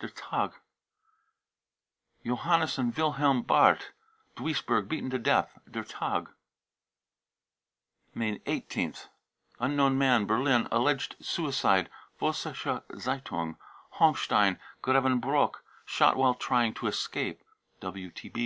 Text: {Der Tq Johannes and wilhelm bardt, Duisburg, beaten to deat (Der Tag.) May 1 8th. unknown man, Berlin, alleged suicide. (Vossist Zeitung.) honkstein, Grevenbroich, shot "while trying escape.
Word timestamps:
{Der 0.00 0.08
Tq 0.08 0.54
Johannes 2.24 2.78
and 2.78 2.96
wilhelm 2.96 3.42
bardt, 3.42 3.92
Duisburg, 4.36 4.88
beaten 4.88 5.10
to 5.10 5.18
deat 5.18 5.48
(Der 5.70 5.84
Tag.) 5.84 6.30
May 8.14 8.38
1 8.38 8.38
8th. 8.44 9.08
unknown 9.60 9.98
man, 9.98 10.24
Berlin, 10.24 10.66
alleged 10.72 11.16
suicide. 11.20 11.90
(Vossist 12.18 12.82
Zeitung.) 12.96 13.58
honkstein, 13.98 14.58
Grevenbroich, 14.82 15.56
shot 15.84 16.16
"while 16.16 16.36
trying 16.36 16.74
escape. 16.84 17.42